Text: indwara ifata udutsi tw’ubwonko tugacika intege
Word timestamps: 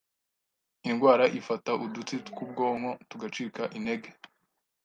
indwara 0.89 1.25
ifata 1.39 1.71
udutsi 1.85 2.15
tw’ubwonko 2.27 2.91
tugacika 3.09 3.63
intege 3.77 4.09